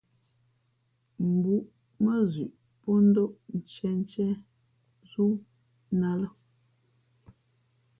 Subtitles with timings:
[1.33, 1.65] Mbǔʼ
[2.03, 4.29] mά zʉʼ pó ndóʼ ntīēntíé
[5.09, 5.25] wú
[5.99, 6.27] nά ā lά.